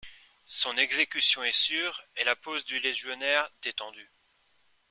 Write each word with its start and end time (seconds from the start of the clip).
Son 0.47 0.77
exécution 0.77 1.43
est 1.43 1.51
sure 1.51 2.01
et 2.15 2.23
la 2.23 2.35
pose 2.35 2.65
du 2.65 2.79
légionnaire 2.79 3.51
détendue. 3.61 4.09